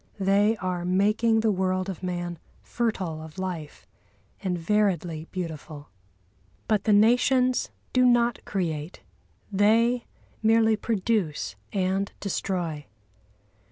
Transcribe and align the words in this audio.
They 0.19 0.57
are 0.57 0.83
making 0.83 1.41
the 1.41 1.51
world 1.51 1.87
of 1.87 2.01
man 2.01 2.39
fertile 2.63 3.21
of 3.21 3.37
life 3.37 3.85
and 4.41 4.57
variedly 4.57 5.27
beautiful. 5.29 5.89
But 6.67 6.85
the 6.85 6.91
nations 6.93 7.69
do 7.93 8.03
not 8.03 8.43
create, 8.43 9.01
they 9.51 10.07
merely 10.41 10.75
produce 10.75 11.55
and 11.71 12.11
destroy. 12.19 12.87